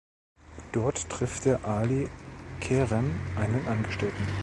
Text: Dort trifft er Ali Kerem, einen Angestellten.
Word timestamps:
Dort 0.71 1.11
trifft 1.11 1.45
er 1.45 1.63
Ali 1.63 2.09
Kerem, 2.59 3.11
einen 3.37 3.67
Angestellten. 3.67 4.25